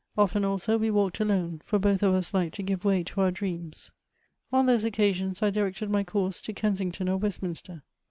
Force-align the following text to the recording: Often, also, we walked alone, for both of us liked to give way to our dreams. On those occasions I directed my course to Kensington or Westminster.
Often, 0.17 0.43
also, 0.45 0.79
we 0.79 0.89
walked 0.89 1.19
alone, 1.19 1.61
for 1.63 1.77
both 1.77 2.01
of 2.01 2.15
us 2.15 2.33
liked 2.33 2.55
to 2.55 2.63
give 2.63 2.83
way 2.83 3.03
to 3.03 3.21
our 3.21 3.29
dreams. 3.29 3.91
On 4.51 4.65
those 4.65 4.83
occasions 4.83 5.43
I 5.43 5.51
directed 5.51 5.91
my 5.91 6.03
course 6.03 6.41
to 6.41 6.53
Kensington 6.53 7.07
or 7.07 7.17
Westminster. 7.17 7.83